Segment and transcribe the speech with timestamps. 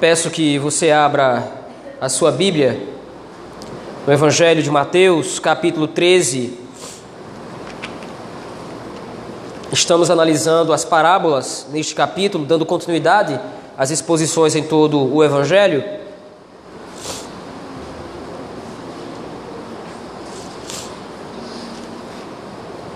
[0.00, 1.46] Peço que você abra
[2.00, 2.88] a sua Bíblia
[4.06, 6.58] no Evangelho de Mateus, capítulo 13.
[9.70, 13.38] Estamos analisando as parábolas neste capítulo, dando continuidade
[13.76, 15.84] às exposições em todo o Evangelho.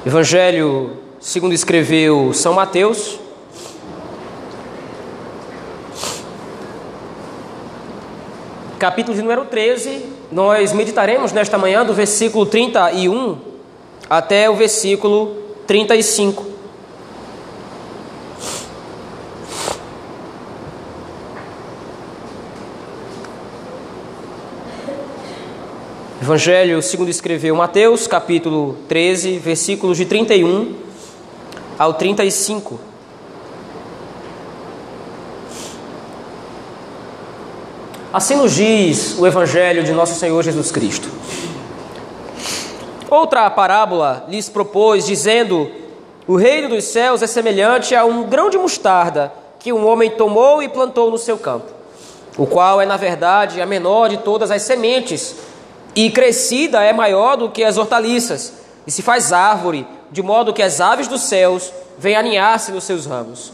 [0.07, 3.21] Evangelho segundo escreveu São Mateus,
[8.85, 13.39] capítulo de número 13, nós meditaremos nesta manhã do versículo 31
[14.11, 16.45] até o versículo 35.
[26.21, 30.75] Evangelho segundo escreveu Mateus, capítulo 13, versículos de 31
[31.79, 32.94] ao 35.
[38.15, 41.11] Assim nos diz o Evangelho de nosso Senhor Jesus Cristo.
[43.11, 45.69] Outra parábola lhes propôs, dizendo:
[46.25, 50.63] O reino dos céus é semelhante a um grão de mostarda que um homem tomou
[50.63, 51.67] e plantou no seu campo,
[52.39, 55.35] o qual é, na verdade, a menor de todas as sementes,
[55.93, 58.53] e crescida é maior do que as hortaliças,
[58.87, 63.07] e se faz árvore, de modo que as aves dos céus vêm aninhar-se nos seus
[63.07, 63.53] ramos.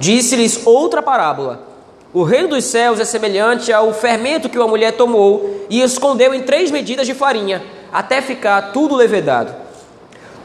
[0.00, 1.71] Disse-lhes outra parábola
[2.12, 6.42] o reino dos céus é semelhante ao fermento que uma mulher tomou e escondeu em
[6.42, 9.54] três medidas de farinha, até ficar tudo levedado.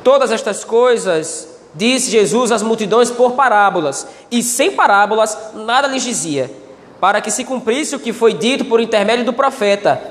[0.01, 6.49] Todas estas coisas disse Jesus às multidões por parábolas, e sem parábolas nada lhes dizia,
[7.01, 10.02] para que se cumprisse o que foi dito por intermédio do profeta: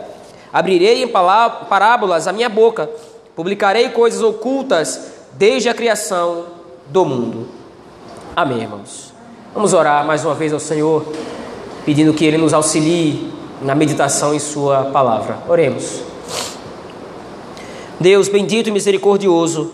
[0.53, 2.91] Abrirei em parábolas a minha boca,
[3.35, 6.45] publicarei coisas ocultas desde a criação
[6.89, 7.49] do mundo.
[8.37, 9.15] Amém, irmãos.
[9.55, 11.07] Vamos orar mais uma vez ao Senhor
[11.87, 13.31] pedindo que Ele nos auxilie
[13.63, 15.39] na meditação em Sua palavra.
[15.49, 16.03] Oremos.
[18.01, 19.73] Deus bendito e misericordioso,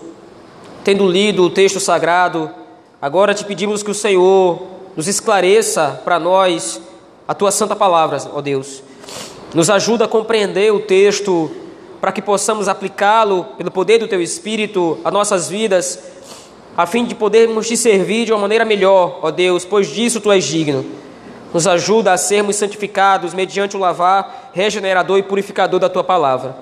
[0.85, 2.51] tendo lido o texto sagrado,
[3.01, 4.63] agora te pedimos que o Senhor
[4.95, 6.81] nos esclareça para nós
[7.27, 8.83] a tua santa palavra, ó Deus.
[9.55, 11.51] Nos ajuda a compreender o texto
[11.99, 15.99] para que possamos aplicá-lo pelo poder do teu Espírito a nossas vidas,
[16.77, 20.31] a fim de podermos te servir de uma maneira melhor, ó Deus, pois disso tu
[20.31, 21.02] és digno.
[21.53, 26.57] Nos ajuda a sermos santificados mediante o lavar regenerador e purificador da tua palavra.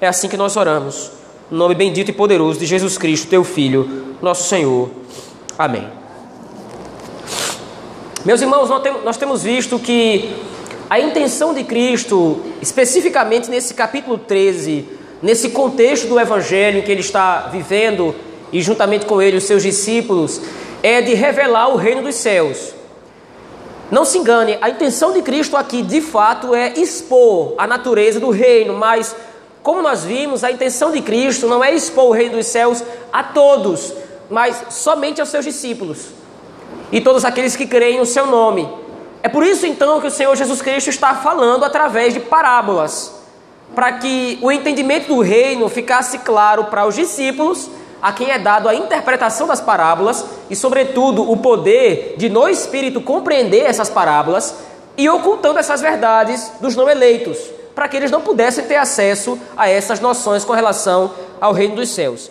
[0.00, 1.10] É assim que nós oramos.
[1.50, 4.90] No nome bendito e poderoso de Jesus Cristo, teu Filho, nosso Senhor.
[5.58, 5.88] Amém.
[8.24, 8.68] Meus irmãos,
[9.04, 10.32] nós temos visto que
[10.88, 14.86] a intenção de Cristo, especificamente nesse capítulo 13,
[15.22, 18.14] nesse contexto do Evangelho em que ele está vivendo
[18.52, 20.40] e juntamente com ele os seus discípulos,
[20.82, 22.74] é de revelar o reino dos céus.
[23.90, 28.30] Não se engane, a intenção de Cristo aqui de fato é expor a natureza do
[28.30, 29.16] reino, mas
[29.62, 33.22] como nós vimos, a intenção de Cristo não é expor o reino dos céus a
[33.22, 33.92] todos,
[34.30, 36.06] mas somente aos seus discípulos
[36.92, 38.68] e todos aqueles que creem no seu nome.
[39.22, 43.12] É por isso então que o Senhor Jesus Cristo está falando através de parábolas,
[43.74, 47.68] para que o entendimento do reino ficasse claro para os discípulos
[48.00, 53.00] a quem é dado a interpretação das parábolas e, sobretudo, o poder de no espírito
[53.00, 54.54] compreender essas parábolas
[54.96, 57.38] e ocultando essas verdades dos não eleitos,
[57.74, 61.90] para que eles não pudessem ter acesso a essas noções com relação ao reino dos
[61.90, 62.30] céus.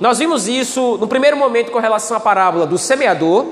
[0.00, 3.46] Nós vimos isso no primeiro momento com relação à parábola do semeador,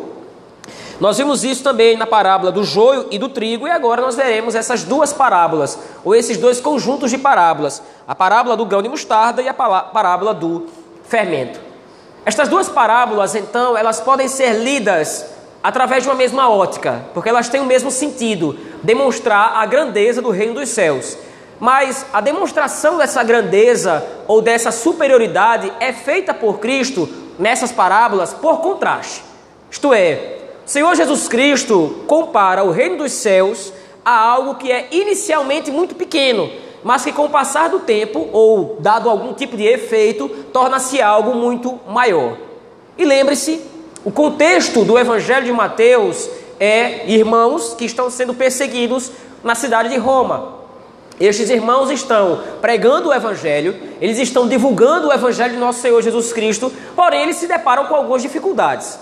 [0.98, 4.54] nós vimos isso também na parábola do joio e do trigo, e agora nós veremos
[4.54, 9.42] essas duas parábolas, ou esses dois conjuntos de parábolas: a parábola do grão de mostarda
[9.42, 10.66] e a parábola do
[11.08, 11.60] fermento.
[12.24, 15.26] Estas duas parábolas, então, elas podem ser lidas
[15.62, 20.30] através de uma mesma ótica, porque elas têm o mesmo sentido, demonstrar a grandeza do
[20.30, 21.16] reino dos céus.
[21.58, 27.08] Mas a demonstração dessa grandeza ou dessa superioridade é feita por Cristo
[27.38, 29.22] nessas parábolas por contraste.
[29.70, 33.72] Isto é, o Senhor Jesus Cristo compara o reino dos céus
[34.04, 36.50] a algo que é inicialmente muito pequeno,
[36.86, 41.34] mas que com o passar do tempo, ou dado algum tipo de efeito, torna-se algo
[41.34, 42.36] muito maior.
[42.96, 43.60] E lembre-se,
[44.04, 46.30] o contexto do Evangelho de Mateus
[46.60, 49.10] é irmãos que estão sendo perseguidos
[49.42, 50.58] na cidade de Roma.
[51.18, 56.32] Estes irmãos estão pregando o Evangelho, eles estão divulgando o Evangelho de nosso Senhor Jesus
[56.32, 58.96] Cristo, porém eles se deparam com algumas dificuldades.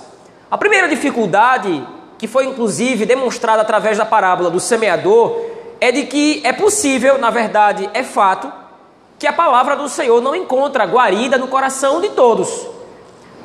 [0.51, 1.87] A primeira dificuldade,
[2.17, 5.53] que foi inclusive demonstrada através da parábola do semeador,
[5.85, 8.51] é de que é possível, na verdade, é fato,
[9.19, 12.67] que a palavra do Senhor não encontra guarida no coração de todos.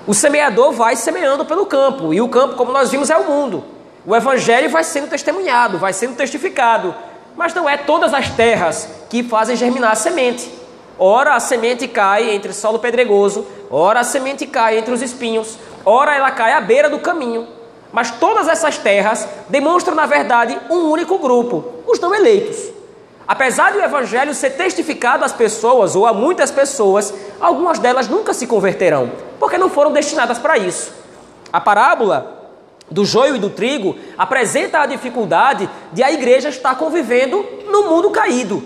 [0.08, 3.66] O semeador vai semeando pelo campo, e o campo, como nós vimos, é o mundo.
[4.06, 6.96] O evangelho vai sendo testemunhado, vai sendo testificado,
[7.36, 10.50] mas não é todas as terras que fazem germinar a semente.
[10.98, 16.16] Ora a semente cai entre solo pedregoso, ora a semente cai entre os espinhos, ora
[16.16, 17.59] ela cai à beira do caminho.
[17.92, 22.72] Mas todas essas terras demonstram, na verdade, um único grupo, os não eleitos.
[23.28, 28.34] Apesar de o evangelho ser testificado às pessoas ou a muitas pessoas, algumas delas nunca
[28.34, 30.92] se converterão, porque não foram destinadas para isso.
[31.54, 32.40] A parábola
[32.90, 38.10] do joio e do trigo apresenta a dificuldade de a igreja estar convivendo no mundo
[38.10, 38.64] caído.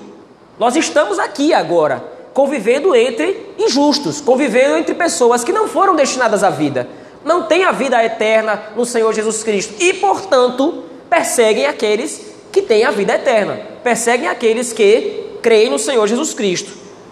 [0.58, 2.04] Nós estamos aqui agora,
[2.34, 6.88] convivendo entre injustos, convivendo entre pessoas que não foram destinadas à vida,
[7.24, 12.84] não têm a vida eterna no Senhor Jesus Cristo e, portanto, perseguem aqueles que têm
[12.84, 16.72] a vida eterna, perseguem aqueles que creem no Senhor Jesus Cristo.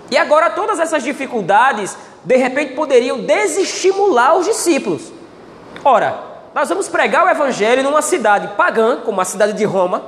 [0.10, 5.12] E agora todas essas dificuldades, de repente, poderiam desestimular os discípulos.
[5.84, 6.20] Ora,
[6.54, 10.04] nós vamos pregar o Evangelho numa cidade pagã, como a cidade de Roma,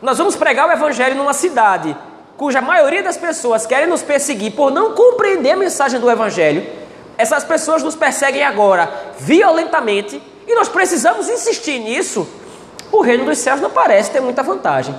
[0.00, 1.96] nós vamos pregar o Evangelho numa cidade
[2.36, 6.66] cuja maioria das pessoas querem nos perseguir por não compreender a mensagem do Evangelho.
[7.22, 12.26] Essas pessoas nos perseguem agora violentamente e nós precisamos insistir nisso
[12.90, 14.92] o reino dos céus não parece ter muita vantagem.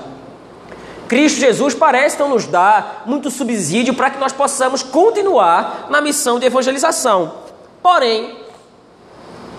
[1.06, 6.40] Cristo Jesus parece não nos dar muito subsídio para que nós possamos continuar na missão
[6.40, 7.34] de evangelização.
[7.82, 8.40] Porém,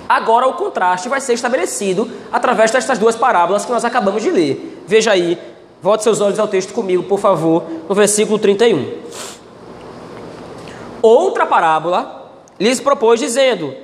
[0.09, 4.83] agora o contraste vai ser estabelecido através destas duas parábolas que nós acabamos de ler.
[4.87, 5.39] Veja aí,
[5.83, 9.03] volte seus olhos ao texto comigo, por favor, no versículo 31.
[11.03, 12.24] Outra parábola
[12.59, 13.75] lhes propôs dizendo,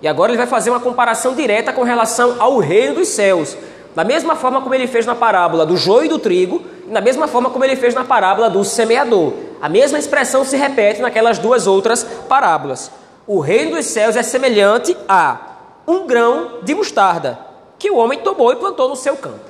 [0.00, 3.56] e agora ele vai fazer uma comparação direta com relação ao reino dos céus.
[3.94, 7.00] Da mesma forma como ele fez na parábola do joio e do trigo, e da
[7.00, 9.32] mesma forma como ele fez na parábola do semeador.
[9.62, 12.90] A mesma expressão se repete naquelas duas outras parábolas.
[13.26, 15.38] O reino dos céus é semelhante a
[15.86, 17.38] um grão de mostarda
[17.78, 19.40] que o homem tomou e plantou no seu campo,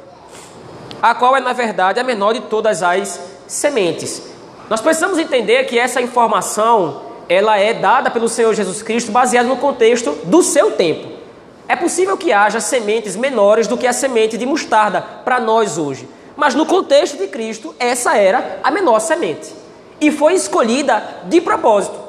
[1.00, 4.22] a qual é, na verdade, a menor de todas as sementes.
[4.68, 9.56] Nós precisamos entender que essa informação ela é dada pelo Senhor Jesus Cristo baseada no
[9.56, 11.08] contexto do seu tempo.
[11.66, 16.08] É possível que haja sementes menores do que a semente de mostarda para nós hoje,
[16.36, 19.64] mas no contexto de Cristo, essa era a menor semente
[20.00, 22.04] e foi escolhida de propósito.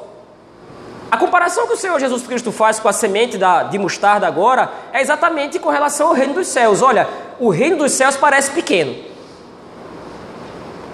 [1.10, 4.70] A comparação que o Senhor Jesus Cristo faz com a semente da, de mostarda agora
[4.92, 6.82] é exatamente com relação ao reino dos céus.
[6.82, 7.08] Olha,
[7.38, 8.94] o reino dos céus parece pequeno,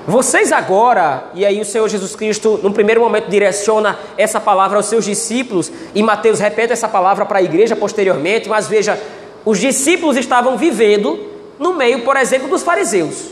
[0.07, 4.87] vocês agora, e aí o Senhor Jesus Cristo, num primeiro momento, direciona essa palavra aos
[4.87, 9.01] seus discípulos, e Mateus repete essa palavra para a igreja posteriormente, mas veja,
[9.45, 13.31] os discípulos estavam vivendo no meio, por exemplo, dos fariseus.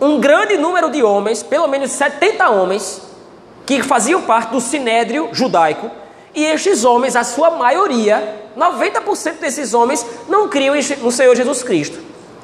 [0.00, 3.02] Um grande número de homens, pelo menos 70 homens,
[3.66, 5.90] que faziam parte do sinédrio judaico,
[6.34, 11.98] e estes homens, a sua maioria, 90% desses homens, não criam no Senhor Jesus Cristo.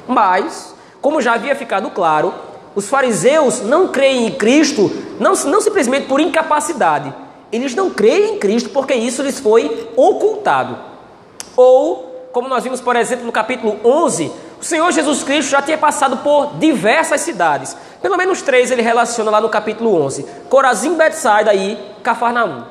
[0.05, 2.33] Mas, como já havia ficado claro,
[2.75, 7.13] os fariseus não creem em Cristo, não, não simplesmente por incapacidade,
[7.51, 10.77] eles não creem em Cristo porque isso lhes foi ocultado.
[11.55, 14.31] Ou, como nós vimos, por exemplo, no capítulo 11,
[14.61, 17.75] o Senhor Jesus Cristo já tinha passado por diversas cidades.
[18.01, 22.63] Pelo menos três ele relaciona lá no capítulo 11: Corazim, Betsaida e Cafarnaum.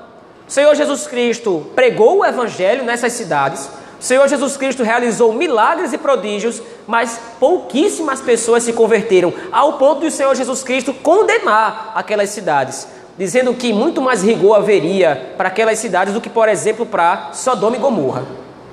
[0.46, 3.68] O Senhor Jesus Cristo pregou o evangelho nessas cidades.
[4.00, 10.02] O Senhor Jesus Cristo realizou milagres e prodígios, mas pouquíssimas pessoas se converteram, ao ponto
[10.02, 12.86] de o Senhor Jesus Cristo condenar aquelas cidades,
[13.18, 17.76] dizendo que muito mais rigor haveria para aquelas cidades do que, por exemplo, para Sodoma
[17.76, 18.24] e Gomorra.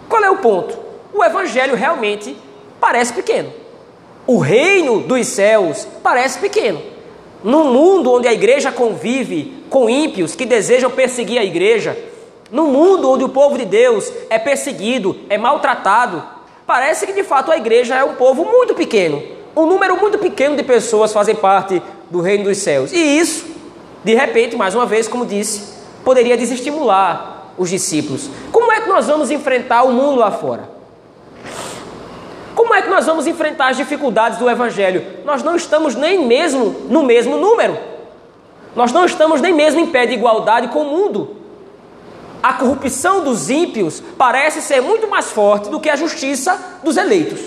[0.07, 0.77] Qual é o ponto?
[1.11, 2.37] O evangelho realmente
[2.79, 3.51] parece pequeno.
[4.27, 6.81] O reino dos céus parece pequeno.
[7.43, 11.97] Num mundo onde a igreja convive com ímpios que desejam perseguir a igreja,
[12.51, 16.23] no mundo onde o povo de Deus é perseguido, é maltratado,
[16.65, 19.21] parece que de fato a igreja é um povo muito pequeno.
[19.55, 22.91] Um número muito pequeno de pessoas fazem parte do reino dos céus.
[22.91, 23.45] E isso,
[24.03, 28.29] de repente, mais uma vez, como disse, poderia desestimular os discípulos.
[28.51, 30.69] Como é que nós vamos enfrentar o mundo lá fora?
[32.53, 35.03] Como é que nós vamos enfrentar as dificuldades do evangelho?
[35.25, 37.77] Nós não estamos nem mesmo no mesmo número.
[38.75, 41.44] Nós não estamos nem mesmo em pé de igualdade com o mundo
[42.45, 47.39] a corrupção dos ímpios parece ser muito mais forte do que a justiça dos eleitos.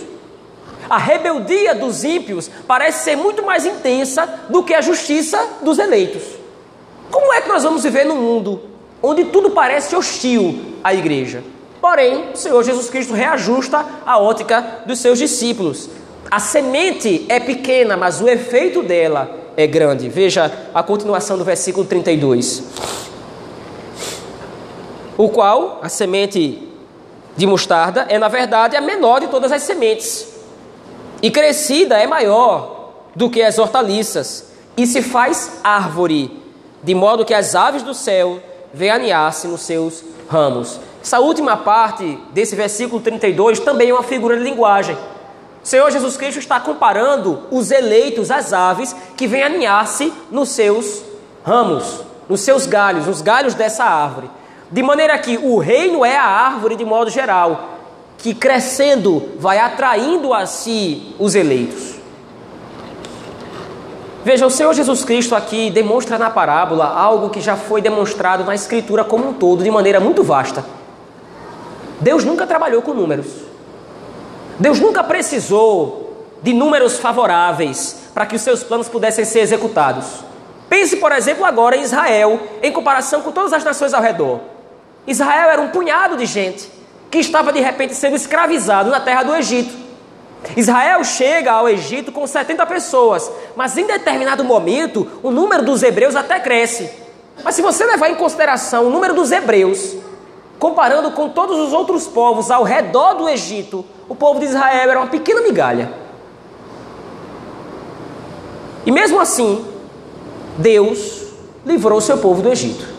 [0.91, 6.25] A rebeldia dos ímpios parece ser muito mais intensa do que a justiça dos eleitos.
[7.13, 8.61] Como é que nós vamos viver num mundo
[9.01, 11.45] onde tudo parece hostil à igreja?
[11.81, 15.89] Porém, o Senhor Jesus Cristo reajusta a ótica dos seus discípulos.
[16.29, 20.09] A semente é pequena, mas o efeito dela é grande.
[20.09, 22.99] Veja a continuação do versículo 32
[25.19, 26.67] o qual a semente
[27.37, 30.27] de mostarda é, na verdade, a menor de todas as sementes.
[31.21, 36.41] e crescida é maior do que as hortaliças, e se faz árvore,
[36.83, 38.41] de modo que as aves do céu
[38.93, 40.79] aninhar-se nos seus ramos.
[41.03, 44.97] Essa última parte desse versículo 32 também é uma figura de linguagem.
[45.65, 51.03] O Senhor Jesus Cristo está comparando os eleitos às aves que vêm aninhar-se nos seus
[51.45, 54.31] ramos, nos seus galhos, nos galhos dessa árvore.
[54.71, 57.79] De maneira que o reino é a árvore de modo geral,
[58.19, 61.97] que crescendo vai atraindo a si os eleitos.
[64.25, 68.55] Veja, o Senhor Jesus Cristo aqui demonstra na parábola algo que já foi demonstrado na
[68.55, 70.65] Escritura como um todo, de maneira muito vasta.
[72.01, 73.27] Deus nunca trabalhou com números.
[74.59, 80.07] Deus nunca precisou de números favoráveis para que os seus planos pudessem ser executados.
[80.69, 84.41] Pense, por exemplo, agora em Israel, em comparação com todas as nações ao redor.
[85.09, 86.71] Israel era um punhado de gente
[87.11, 89.75] que estava de repente sendo escravizado na terra do Egito.
[90.55, 96.15] Israel chega ao Egito com 70 pessoas, mas em determinado momento o número dos hebreus
[96.15, 96.91] até cresce.
[97.43, 99.97] Mas se você levar em consideração o número dos hebreus,
[100.59, 105.01] comparando com todos os outros povos ao redor do Egito, o povo de Israel era
[105.01, 105.91] uma pequena migalha.
[108.85, 109.65] E mesmo assim,
[110.59, 111.29] Deus
[111.65, 112.98] livrou seu povo do Egito.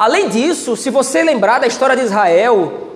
[0.00, 2.88] Além disso, se você lembrar da história de Israel,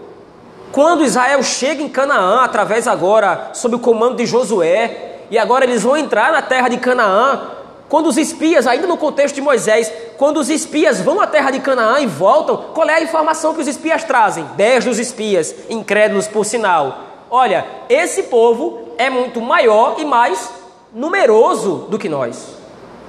[0.72, 5.82] quando Israel chega em Canaã, através agora sob o comando de Josué, e agora eles
[5.82, 7.42] vão entrar na terra de Canaã,
[7.90, 11.60] quando os espias, ainda no contexto de Moisés, quando os espias vão à terra de
[11.60, 14.46] Canaã e voltam, qual é a informação que os espias trazem?
[14.56, 17.00] Dez dos espias, incrédulos por sinal.
[17.30, 20.48] Olha, esse povo é muito maior e mais
[20.90, 22.46] numeroso do que nós.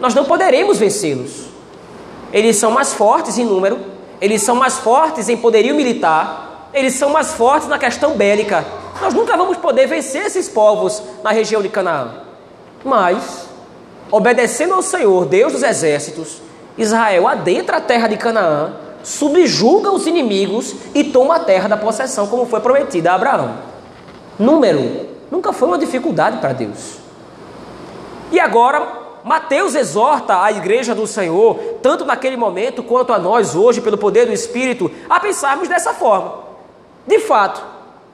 [0.02, 1.55] Nós não poderemos vencê-los.
[2.36, 3.80] Eles são mais fortes em número,
[4.20, 8.66] eles são mais fortes em poderio militar, eles são mais fortes na questão bélica.
[9.02, 12.10] Nós nunca vamos poder vencer esses povos na região de Canaã.
[12.84, 13.48] Mas,
[14.12, 16.42] obedecendo ao Senhor, Deus dos exércitos,
[16.78, 22.28] Israel adentra a terra de Canaã, subjuga os inimigos e toma a terra da possessão,
[22.28, 23.56] como foi prometida a Abraão.
[24.38, 26.98] Número nunca foi uma dificuldade para Deus.
[28.30, 33.82] E agora, Mateus exorta a igreja do Senhor, tanto naquele momento quanto a nós hoje,
[33.82, 36.44] pelo poder do Espírito, a pensarmos dessa forma.
[37.08, 37.60] De fato,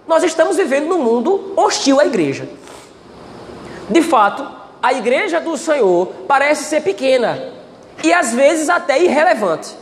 [0.08, 2.48] nós estamos vivendo num mundo hostil à igreja.
[3.90, 4.48] De fato,
[4.82, 7.52] a igreja do Senhor parece ser pequena
[8.02, 9.76] e às vezes até irrelevante.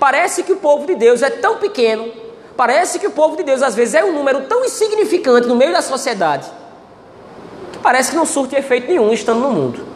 [0.00, 2.10] Parece que o povo de Deus é tão pequeno,
[2.56, 5.74] parece que o povo de Deus às vezes é um número tão insignificante no meio
[5.74, 6.50] da sociedade,
[7.72, 9.95] que parece que não surte efeito nenhum estando no mundo.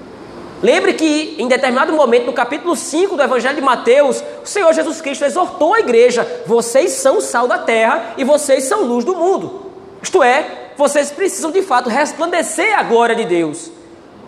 [0.62, 5.00] Lembre que em determinado momento, no capítulo 5 do Evangelho de Mateus, o Senhor Jesus
[5.00, 9.16] Cristo exortou a igreja: vocês são o sal da terra e vocês são luz do
[9.16, 9.70] mundo.
[10.02, 13.70] Isto é, vocês precisam de fato resplandecer a glória de Deus.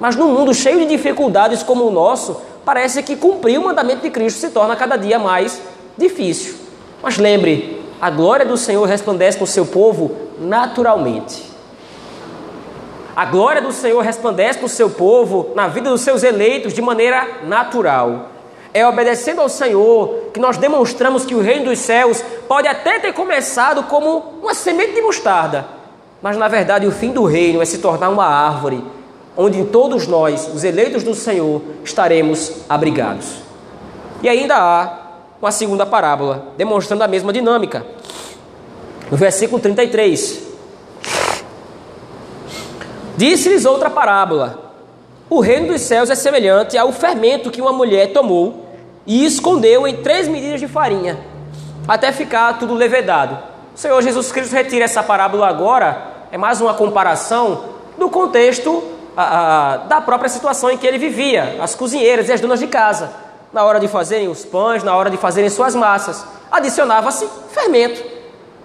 [0.01, 4.11] Mas num mundo cheio de dificuldades como o nosso, parece que cumprir o mandamento de
[4.11, 5.61] Cristo se torna cada dia mais
[5.99, 6.55] difícil.
[7.03, 11.52] Mas lembre, a glória do Senhor resplandece no seu povo naturalmente.
[13.15, 17.41] A glória do Senhor resplandece no seu povo, na vida dos seus eleitos, de maneira
[17.45, 18.31] natural.
[18.73, 23.13] É obedecendo ao Senhor que nós demonstramos que o reino dos céus pode até ter
[23.13, 25.67] começado como uma semente de mostarda,
[26.23, 28.83] mas na verdade o fim do reino é se tornar uma árvore,
[29.37, 33.43] onde todos nós, os eleitos do Senhor, estaremos abrigados.
[34.23, 34.99] E ainda há
[35.41, 37.85] uma segunda parábola, demonstrando a mesma dinâmica.
[39.11, 40.52] No versículo 33.
[43.23, 44.73] Disse-lhes outra parábola:
[45.31, 48.67] O reino dos céus é semelhante ao fermento que uma mulher tomou
[49.07, 51.21] e escondeu em três medidas de farinha,
[51.87, 53.39] até ficar tudo levedado.
[53.77, 56.03] O Senhor Jesus Cristo retira essa parábola agora,
[56.33, 57.63] é mais uma comparação
[57.97, 58.83] do contexto
[59.17, 62.67] a, a, da própria situação em que ele vivia, as cozinheiras e as donas de
[62.67, 63.09] casa.
[63.53, 68.03] Na hora de fazerem os pães, na hora de fazerem suas massas, adicionava-se fermento.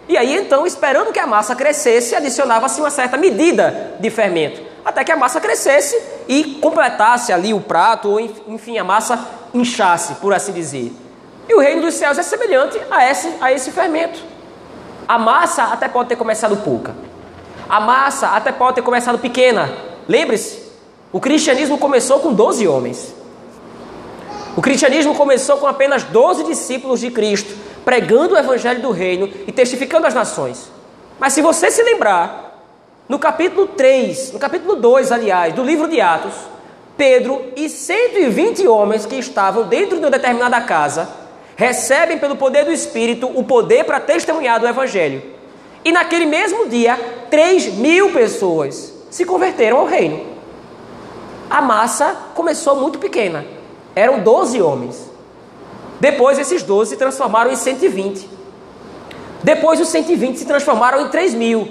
[0.08, 5.04] E aí então, esperando que a massa crescesse, adicionava-se uma certa medida de fermento, até
[5.04, 9.20] que a massa crescesse e completasse ali o prato, ou enfim, a massa
[9.54, 10.94] inchasse, por assim dizer.
[11.50, 14.20] E o reino dos céus é semelhante a esse, a esse fermento.
[15.08, 16.96] A massa até pode ter começado pouca.
[17.68, 19.70] A massa até pode ter começado pequena.
[20.08, 20.68] Lembre-se,
[21.12, 23.14] o cristianismo começou com 12 homens.
[24.56, 29.52] O cristianismo começou com apenas 12 discípulos de Cristo pregando o evangelho do reino e
[29.54, 30.70] testificando às nações.
[31.18, 32.62] Mas se você se lembrar,
[33.08, 36.34] no capítulo 3, no capítulo 2, aliás, do livro de Atos,
[36.98, 41.08] Pedro e 120 homens que estavam dentro de uma determinada casa
[41.56, 45.24] recebem pelo poder do Espírito o poder para testemunhar do evangelho.
[45.86, 50.26] E naquele mesmo dia, 3 mil pessoas se converteram ao reino.
[51.50, 53.46] A massa começou muito pequena,
[53.96, 55.17] eram 12 homens.
[56.00, 58.30] Depois, esses 12 se transformaram em 120.
[59.44, 61.68] Depois, os 120 se transformaram em 3 mil.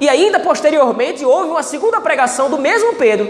[0.00, 3.28] E ainda posteriormente, houve uma segunda pregação do mesmo Pedro.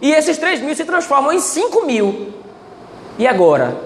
[0.00, 2.32] E esses 3 mil se transformam em 5 mil.
[3.18, 3.76] E agora?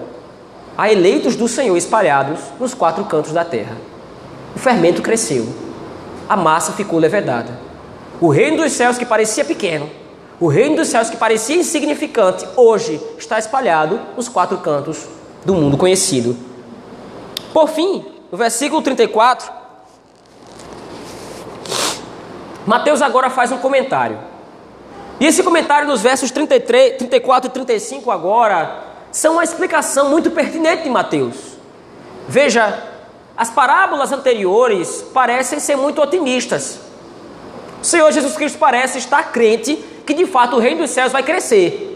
[0.77, 3.77] Há eleitos do Senhor espalhados nos quatro cantos da terra.
[4.55, 5.47] O fermento cresceu
[6.27, 7.59] a massa ficou levedada.
[8.21, 9.89] O reino dos céus que parecia pequeno,
[10.39, 15.05] o reino dos céus que parecia insignificante, hoje está espalhado nos quatro cantos
[15.45, 16.35] do mundo conhecido.
[17.53, 19.51] Por fim, no versículo 34,
[22.65, 24.17] Mateus agora faz um comentário.
[25.19, 30.83] E esse comentário nos versos 33, 34 e 35 agora são uma explicação muito pertinente
[30.83, 31.35] de Mateus.
[32.27, 32.91] Veja,
[33.37, 36.79] as parábolas anteriores parecem ser muito otimistas.
[37.81, 41.21] O Senhor Jesus Cristo parece estar crente que de fato o reino dos céus vai
[41.21, 41.92] crescer.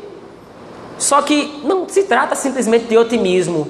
[0.98, 3.68] Só que não se trata simplesmente de otimismo,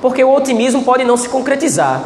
[0.00, 2.02] porque o otimismo pode não se concretizar.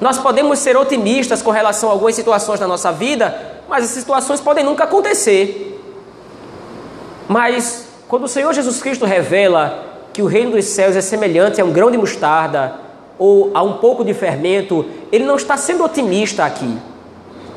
[0.00, 4.40] Nós podemos ser otimistas com relação a algumas situações na nossa vida, mas as situações
[4.40, 5.80] podem nunca acontecer.
[7.28, 11.64] Mas quando o Senhor Jesus Cristo revela que o reino dos céus é semelhante a
[11.64, 12.74] um grão de mostarda,
[13.20, 16.78] ou a um pouco de fermento, ele não está sendo otimista aqui.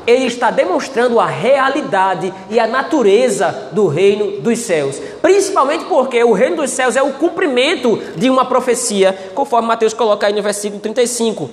[0.06, 5.00] Ele está demonstrando a realidade e a natureza do reino dos céus.
[5.22, 10.26] Principalmente porque o reino dos céus é o cumprimento de uma profecia, conforme Mateus coloca
[10.26, 11.50] aí no versículo 35.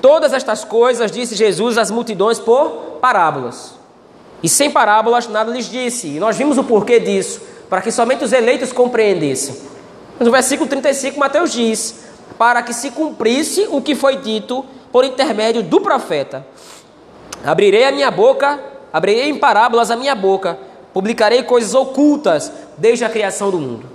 [0.00, 3.74] Todas estas coisas disse Jesus às multidões por parábolas.
[4.42, 6.08] E sem parábolas nada lhes disse.
[6.08, 9.56] E nós vimos o porquê disso, para que somente os eleitos compreendessem.
[10.20, 12.06] No versículo 35, Mateus diz:
[12.38, 16.46] para que se cumprisse o que foi dito por intermédio do profeta.
[17.46, 18.58] Abrirei a minha boca,
[18.92, 20.58] abrirei em parábolas a minha boca,
[20.92, 23.86] publicarei coisas ocultas desde a criação do mundo.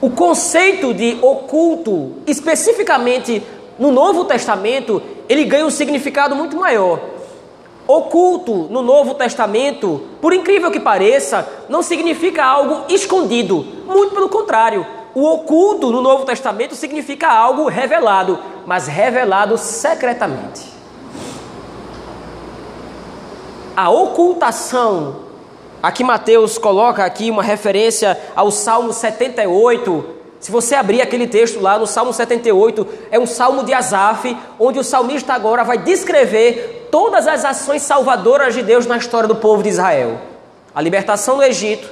[0.00, 3.42] O conceito de oculto, especificamente
[3.78, 7.00] no Novo Testamento, ele ganha um significado muito maior.
[7.86, 14.86] Oculto no Novo Testamento, por incrível que pareça, não significa algo escondido, muito pelo contrário
[15.14, 20.69] o oculto no Novo Testamento significa algo revelado, mas revelado secretamente.
[23.80, 25.20] A ocultação,
[25.82, 30.04] aqui Mateus coloca aqui uma referência ao Salmo 78.
[30.38, 34.78] Se você abrir aquele texto lá no Salmo 78, é um salmo de Asaf, onde
[34.78, 39.62] o salmista agora vai descrever todas as ações salvadoras de Deus na história do povo
[39.62, 40.20] de Israel.
[40.74, 41.90] A libertação do Egito,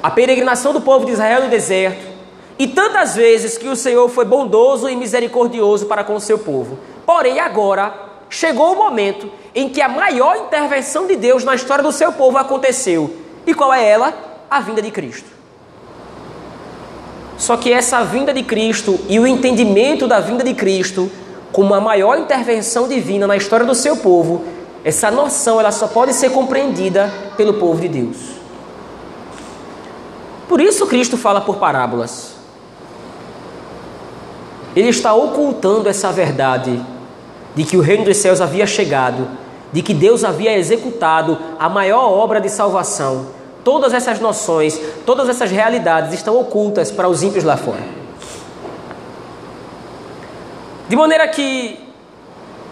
[0.00, 2.06] a peregrinação do povo de Israel no deserto,
[2.56, 6.78] e tantas vezes que o Senhor foi bondoso e misericordioso para com o seu povo.
[7.04, 8.09] Porém, agora
[8.40, 12.38] chegou o momento em que a maior intervenção de Deus na história do seu povo
[12.38, 13.14] aconteceu.
[13.46, 14.14] E qual é ela?
[14.50, 15.28] A vinda de Cristo.
[17.36, 21.10] Só que essa vinda de Cristo e o entendimento da vinda de Cristo
[21.52, 24.42] como a maior intervenção divina na história do seu povo,
[24.84, 28.16] essa noção ela só pode ser compreendida pelo povo de Deus.
[30.48, 32.32] Por isso Cristo fala por parábolas.
[34.74, 36.80] Ele está ocultando essa verdade
[37.54, 39.28] de que o reino dos céus havia chegado,
[39.72, 43.26] de que Deus havia executado a maior obra de salvação.
[43.62, 48.00] Todas essas noções, todas essas realidades estão ocultas para os ímpios lá fora.
[50.88, 51.78] De maneira que,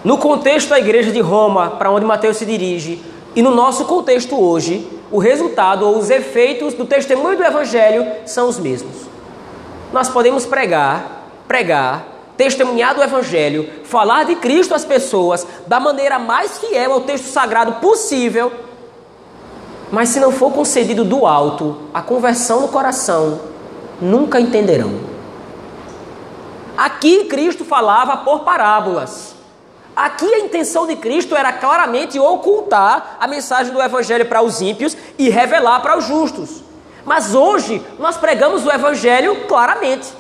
[0.03, 3.03] no contexto da igreja de Roma, para onde Mateus se dirige,
[3.37, 8.49] e no nosso contexto hoje, o resultado ou os efeitos do testemunho do Evangelho são
[8.49, 9.07] os mesmos.
[9.93, 16.59] Nós podemos pregar, pregar, testemunhar do Evangelho, falar de Cristo às pessoas da maneira mais
[16.59, 18.53] fiel ao texto sagrado possível,
[19.91, 23.41] mas se não for concedido do alto a conversão no coração,
[24.01, 25.01] nunca entenderão.
[26.77, 29.35] Aqui Cristo falava por parábolas.
[29.97, 34.97] Aqui a intenção de Cristo era claramente ocultar a mensagem do Evangelho para os ímpios
[35.19, 36.63] e revelar para os justos.
[37.05, 40.18] Mas hoje nós pregamos o Evangelho claramente.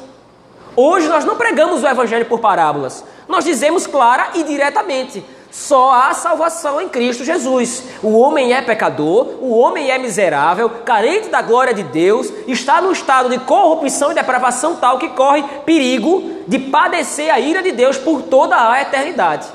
[0.80, 3.02] Hoje nós não pregamos o Evangelho por parábolas.
[3.26, 7.82] Nós dizemos clara e diretamente: só há salvação em Cristo Jesus.
[8.00, 12.92] O homem é pecador, o homem é miserável, carente da glória de Deus, está no
[12.92, 17.98] estado de corrupção e depravação tal que corre perigo de padecer a ira de Deus
[17.98, 19.48] por toda a eternidade.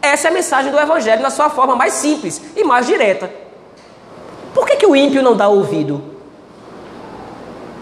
[0.00, 3.28] Essa é a mensagem do Evangelho na sua forma mais simples e mais direta.
[4.54, 6.00] Por que, que o ímpio não dá ouvido?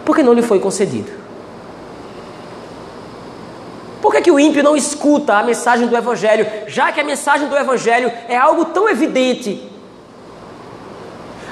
[0.07, 1.19] Porque não lhe foi concedido.
[4.01, 7.57] Por que, o ímpio não escuta a mensagem do Evangelho, já que a mensagem do
[7.57, 9.67] Evangelho é algo tão evidente?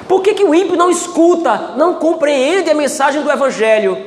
[0.07, 3.97] Por que, que o ímpio não escuta, não compreende a mensagem do Evangelho?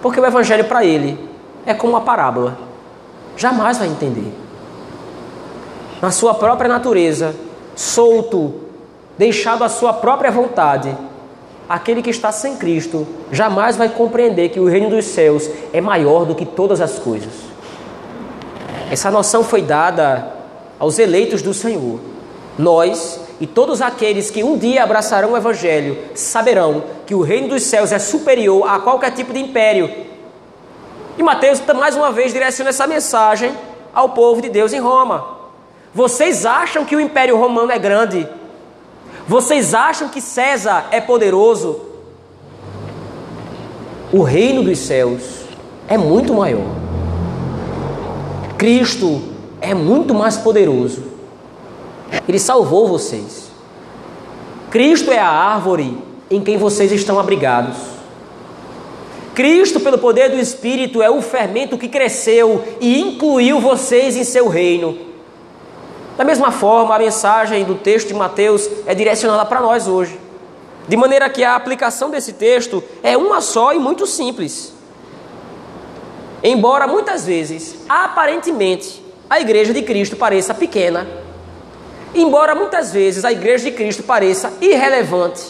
[0.00, 1.28] Porque o Evangelho para ele
[1.66, 2.56] é como uma parábola,
[3.36, 4.32] jamais vai entender.
[6.00, 7.36] Na sua própria natureza,
[7.76, 8.62] solto,
[9.18, 10.96] deixado à sua própria vontade,
[11.68, 16.24] aquele que está sem Cristo jamais vai compreender que o reino dos céus é maior
[16.24, 17.32] do que todas as coisas.
[18.90, 20.32] Essa noção foi dada
[20.78, 22.00] aos eleitos do Senhor.
[22.58, 27.62] Nós e todos aqueles que um dia abraçarão o Evangelho saberão que o reino dos
[27.62, 29.90] céus é superior a qualquer tipo de império.
[31.18, 33.52] E Mateus, mais uma vez, direciona essa mensagem
[33.92, 35.26] ao povo de Deus em Roma.
[35.94, 38.28] Vocês acham que o império romano é grande?
[39.32, 41.80] Vocês acham que César é poderoso?
[44.12, 45.22] O reino dos céus
[45.88, 46.66] é muito maior.
[48.58, 49.22] Cristo
[49.58, 51.04] é muito mais poderoso.
[52.28, 53.50] Ele salvou vocês.
[54.70, 55.96] Cristo é a árvore
[56.30, 57.78] em quem vocês estão abrigados.
[59.34, 64.46] Cristo, pelo poder do Espírito, é o fermento que cresceu e incluiu vocês em seu
[64.46, 65.11] reino.
[66.16, 70.18] Da mesma forma, a mensagem do texto de Mateus é direcionada para nós hoje.
[70.86, 74.74] De maneira que a aplicação desse texto é uma só e muito simples.
[76.42, 81.06] Embora muitas vezes, aparentemente, a igreja de Cristo pareça pequena,
[82.14, 85.42] embora muitas vezes a igreja de Cristo pareça irrelevante,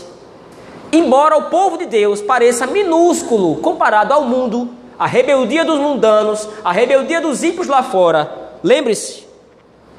[0.92, 6.70] embora o povo de Deus pareça minúsculo comparado ao mundo, a rebeldia dos mundanos, a
[6.70, 9.21] rebeldia dos ímpios lá fora, lembre-se,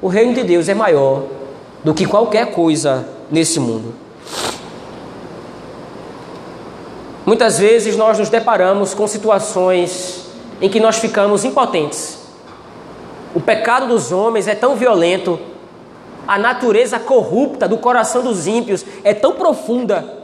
[0.04, 1.22] o reino de Deus é maior
[1.82, 3.94] do que qualquer coisa nesse mundo.
[7.24, 10.26] Muitas vezes nós nos deparamos com situações
[10.60, 12.18] em que nós ficamos impotentes.
[13.34, 15.40] O pecado dos homens é tão violento,
[16.28, 20.18] a natureza corrupta do coração dos ímpios é tão profunda,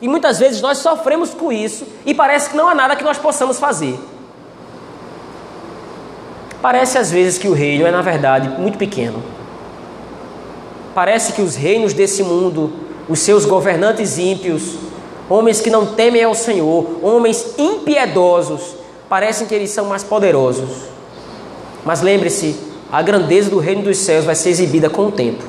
[0.00, 3.18] e muitas vezes nós sofremos com isso e parece que não há nada que nós
[3.18, 3.98] possamos fazer.
[6.64, 9.22] Parece às vezes que o reino é, na verdade, muito pequeno.
[10.94, 12.72] Parece que os reinos desse mundo,
[13.06, 14.76] os seus governantes ímpios,
[15.28, 18.76] homens que não temem ao Senhor, homens impiedosos,
[19.10, 20.84] parecem que eles são mais poderosos.
[21.84, 22.58] Mas lembre-se,
[22.90, 25.44] a grandeza do reino dos céus vai ser exibida com o tempo.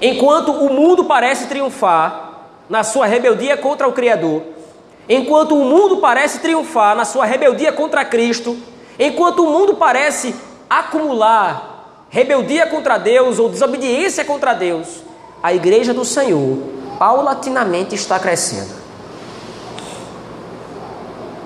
[0.00, 4.42] Enquanto o mundo parece triunfar na sua rebeldia contra o Criador,
[5.08, 8.56] enquanto o mundo parece triunfar na sua rebeldia contra Cristo,
[8.98, 10.34] Enquanto o mundo parece
[10.68, 15.02] acumular rebeldia contra Deus ou desobediência contra Deus,
[15.42, 16.58] a igreja do Senhor
[16.98, 18.76] paulatinamente está crescendo.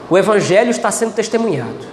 [0.08, 1.92] O evangelho está sendo testemunhado.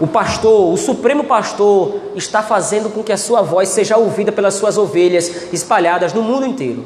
[0.00, 4.54] O pastor, o supremo pastor, está fazendo com que a sua voz seja ouvida pelas
[4.54, 6.84] suas ovelhas espalhadas no mundo inteiro.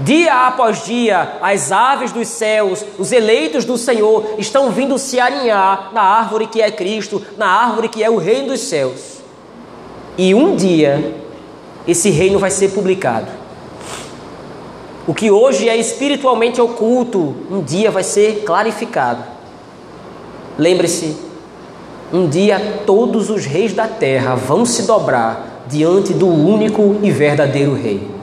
[0.00, 5.90] Dia após dia, as aves dos céus, os eleitos do Senhor, estão vindo se alinhar
[5.92, 9.22] na árvore que é Cristo, na árvore que é o reino dos céus.
[10.18, 11.14] E um dia,
[11.86, 13.28] esse reino vai ser publicado.
[15.06, 19.22] O que hoje é espiritualmente oculto, um dia vai ser clarificado.
[20.58, 21.16] Lembre-se,
[22.12, 27.74] um dia todos os reis da terra vão se dobrar diante do único e verdadeiro
[27.74, 28.13] Rei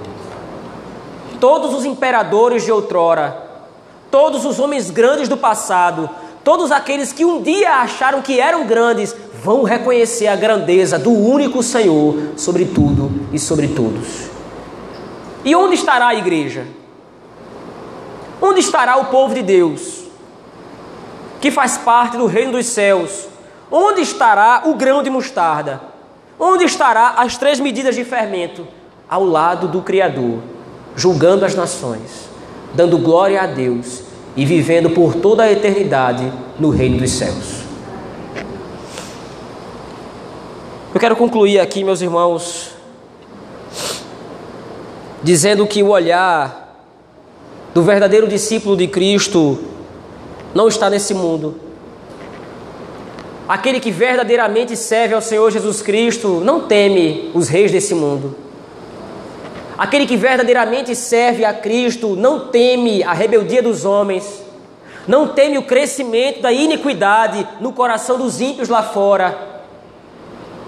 [1.41, 3.35] todos os imperadores de outrora,
[4.11, 6.07] todos os homens grandes do passado,
[6.43, 11.63] todos aqueles que um dia acharam que eram grandes, vão reconhecer a grandeza do único
[11.63, 14.29] Senhor sobre tudo e sobre todos.
[15.43, 16.67] E onde estará a igreja?
[18.39, 20.03] Onde estará o povo de Deus,
[21.41, 23.27] que faz parte do reino dos céus?
[23.71, 25.81] Onde estará o grão de mostarda?
[26.39, 28.67] Onde estará as três medidas de fermento?
[29.09, 30.39] Ao lado do Criador
[30.95, 32.29] julgando as nações,
[32.73, 34.01] dando glória a Deus
[34.35, 37.61] e vivendo por toda a eternidade no reino dos céus.
[40.93, 42.71] Eu quero concluir aqui, meus irmãos,
[45.23, 46.85] dizendo que o olhar
[47.73, 49.57] do verdadeiro discípulo de Cristo
[50.53, 51.55] não está nesse mundo.
[53.47, 58.35] Aquele que verdadeiramente serve ao Senhor Jesus Cristo não teme os reis desse mundo.
[59.81, 64.43] Aquele que verdadeiramente serve a Cristo não teme a rebeldia dos homens,
[65.07, 69.35] não teme o crescimento da iniquidade no coração dos ímpios lá fora,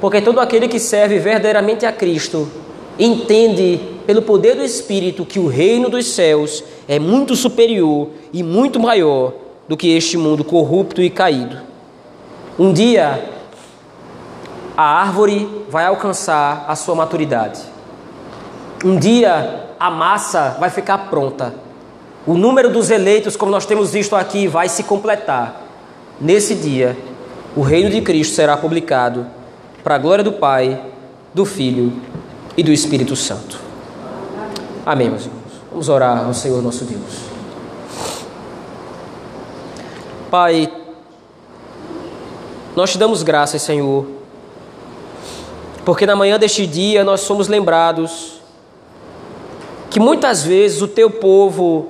[0.01, 2.49] porque todo aquele que serve verdadeiramente a Cristo
[2.97, 8.79] entende, pelo poder do Espírito, que o reino dos céus é muito superior e muito
[8.79, 9.31] maior
[9.67, 11.59] do que este mundo corrupto e caído.
[12.57, 13.23] Um dia,
[14.75, 17.72] a árvore vai alcançar a sua maturidade.
[18.83, 21.53] Um dia, a massa vai ficar pronta.
[22.27, 25.61] O número dos eleitos, como nós temos visto aqui, vai se completar.
[26.19, 26.97] Nesse dia,
[27.55, 29.25] o reino de Cristo será publicado
[29.83, 30.81] para a glória do Pai,
[31.33, 31.93] do Filho
[32.57, 33.57] e do Espírito Santo.
[34.85, 35.43] Amém, meus irmãos.
[35.69, 37.23] Vamos orar ao Senhor nosso Deus.
[40.29, 40.71] Pai,
[42.75, 44.05] nós te damos graças, Senhor,
[45.85, 48.32] porque na manhã deste dia nós somos lembrados
[49.93, 51.87] que muitas vezes o teu povo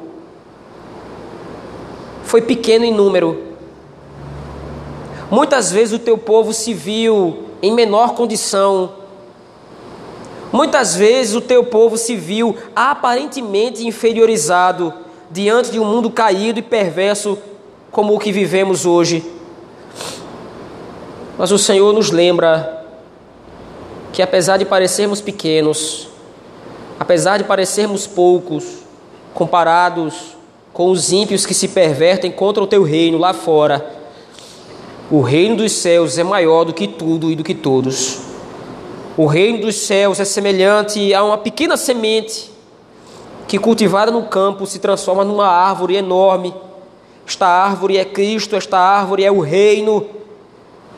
[2.25, 3.41] foi pequeno em número.
[5.31, 8.91] Muitas vezes o teu povo se viu em menor condição.
[10.51, 14.93] Muitas vezes o teu povo se viu aparentemente inferiorizado
[15.31, 17.37] diante de um mundo caído e perverso
[17.89, 19.23] como o que vivemos hoje.
[21.37, 22.85] Mas o Senhor nos lembra
[24.11, 26.11] que apesar de parecermos pequenos,
[26.99, 28.63] apesar de parecermos poucos,
[29.34, 30.36] comparados
[30.71, 33.86] com os ímpios que se pervertem contra o teu reino lá fora,
[35.12, 38.19] o reino dos céus é maior do que tudo e do que todos.
[39.15, 42.51] O reino dos céus é semelhante a uma pequena semente
[43.47, 46.53] que, cultivada no campo, se transforma numa árvore enorme
[47.25, 50.06] esta árvore é Cristo, esta árvore é o reino,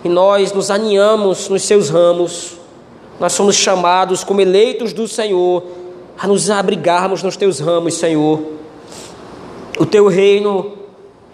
[0.04, 2.54] e nós nos aninhamos nos seus ramos.
[3.20, 5.64] Nós somos chamados como eleitos do Senhor
[6.18, 8.42] a nos abrigarmos nos teus ramos, Senhor.
[9.80, 10.74] O teu reino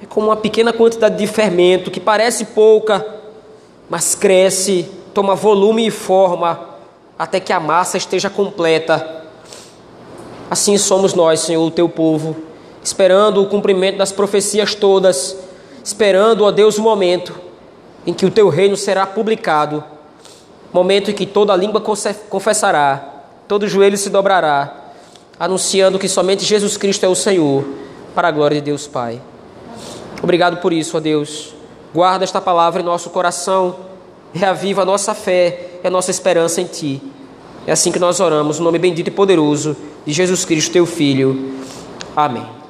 [0.01, 3.05] é como uma pequena quantidade de fermento que parece pouca,
[3.89, 6.59] mas cresce, toma volume e forma
[7.17, 9.25] até que a massa esteja completa.
[10.49, 12.51] Assim somos nós, Senhor, o teu povo
[12.83, 15.37] esperando o cumprimento das profecias todas,
[15.83, 17.39] esperando, ó Deus, o momento
[18.05, 19.83] em que o teu reino será publicado,
[20.73, 21.81] momento em que toda língua
[22.29, 23.10] confessará,
[23.47, 24.91] todo joelho se dobrará,
[25.39, 27.65] anunciando que somente Jesus Cristo é o Senhor,
[28.13, 29.21] para a glória de Deus Pai.
[30.21, 31.53] Obrigado por isso, ó Deus.
[31.93, 33.75] Guarda esta palavra em nosso coração,
[34.33, 37.01] reaviva a nossa fé e a nossa esperança em Ti.
[37.65, 39.75] É assim que nós oramos, no nome bendito e poderoso
[40.05, 41.55] de Jesus Cristo, Teu Filho.
[42.15, 42.60] Amém.